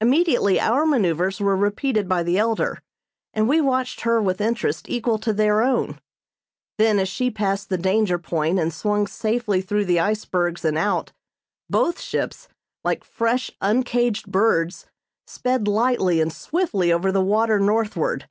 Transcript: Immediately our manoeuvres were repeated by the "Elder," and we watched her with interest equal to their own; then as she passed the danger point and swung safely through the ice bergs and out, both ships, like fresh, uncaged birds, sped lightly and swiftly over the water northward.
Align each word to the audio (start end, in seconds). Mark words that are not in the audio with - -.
Immediately 0.00 0.58
our 0.58 0.84
manoeuvres 0.84 1.38
were 1.38 1.54
repeated 1.56 2.08
by 2.08 2.24
the 2.24 2.36
"Elder," 2.38 2.80
and 3.32 3.48
we 3.48 3.60
watched 3.60 4.00
her 4.00 4.20
with 4.20 4.40
interest 4.40 4.88
equal 4.90 5.16
to 5.20 5.32
their 5.32 5.62
own; 5.62 6.00
then 6.76 6.98
as 6.98 7.08
she 7.08 7.30
passed 7.30 7.68
the 7.68 7.78
danger 7.78 8.18
point 8.18 8.58
and 8.58 8.74
swung 8.74 9.06
safely 9.06 9.60
through 9.62 9.84
the 9.84 10.00
ice 10.00 10.24
bergs 10.24 10.64
and 10.64 10.76
out, 10.76 11.12
both 11.70 12.00
ships, 12.00 12.48
like 12.82 13.04
fresh, 13.04 13.48
uncaged 13.60 14.26
birds, 14.32 14.86
sped 15.28 15.68
lightly 15.68 16.20
and 16.20 16.32
swiftly 16.32 16.92
over 16.92 17.12
the 17.12 17.22
water 17.22 17.60
northward. 17.60 18.28